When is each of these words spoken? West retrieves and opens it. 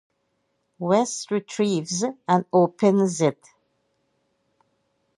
West 0.79 1.29
retrieves 1.29 2.03
and 2.27 2.43
opens 2.51 3.21
it. 3.21 3.37